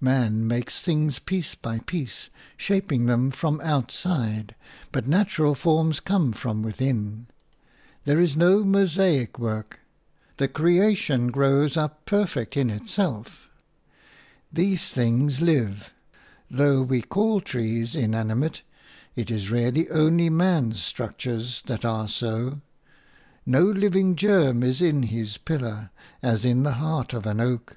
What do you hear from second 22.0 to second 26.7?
so; no living germ is in his pillar, as in